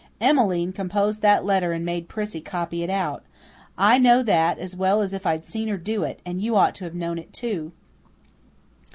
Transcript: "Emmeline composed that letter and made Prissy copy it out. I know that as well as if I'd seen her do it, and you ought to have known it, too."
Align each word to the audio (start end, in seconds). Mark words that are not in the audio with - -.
"Emmeline 0.19 0.73
composed 0.73 1.21
that 1.21 1.45
letter 1.45 1.73
and 1.73 1.85
made 1.85 2.09
Prissy 2.09 2.41
copy 2.41 2.81
it 2.81 2.89
out. 2.89 3.21
I 3.77 3.99
know 3.99 4.23
that 4.23 4.57
as 4.57 4.75
well 4.75 4.99
as 4.99 5.13
if 5.13 5.27
I'd 5.27 5.45
seen 5.45 5.67
her 5.67 5.77
do 5.77 6.01
it, 6.01 6.21
and 6.25 6.41
you 6.41 6.55
ought 6.55 6.73
to 6.77 6.85
have 6.85 6.95
known 6.95 7.19
it, 7.19 7.31
too." 7.31 7.71